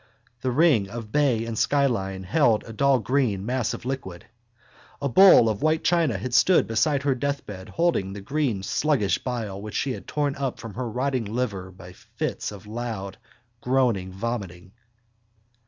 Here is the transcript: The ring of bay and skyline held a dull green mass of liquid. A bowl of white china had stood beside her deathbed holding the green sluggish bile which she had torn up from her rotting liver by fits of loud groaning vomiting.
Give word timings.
The 0.41 0.49
ring 0.49 0.89
of 0.89 1.11
bay 1.11 1.45
and 1.45 1.55
skyline 1.55 2.23
held 2.23 2.63
a 2.63 2.73
dull 2.73 2.97
green 2.97 3.45
mass 3.45 3.71
of 3.75 3.85
liquid. 3.85 4.25
A 4.99 5.07
bowl 5.07 5.47
of 5.47 5.61
white 5.61 5.83
china 5.83 6.17
had 6.17 6.33
stood 6.33 6.65
beside 6.65 7.03
her 7.03 7.13
deathbed 7.13 7.69
holding 7.69 8.13
the 8.13 8.19
green 8.21 8.63
sluggish 8.63 9.19
bile 9.19 9.61
which 9.61 9.75
she 9.75 9.91
had 9.91 10.07
torn 10.07 10.35
up 10.37 10.59
from 10.59 10.73
her 10.73 10.89
rotting 10.89 11.25
liver 11.25 11.69
by 11.69 11.93
fits 11.93 12.51
of 12.51 12.65
loud 12.65 13.19
groaning 13.61 14.11
vomiting. 14.11 14.71